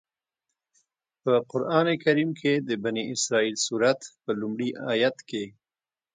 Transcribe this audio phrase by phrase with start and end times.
[1.23, 5.43] په قرآن کریم کې د بنی اسرائیل سورت په لومړي آيت کې.